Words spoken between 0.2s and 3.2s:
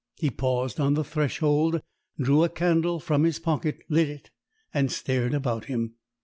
paused on the threshold, drew a candle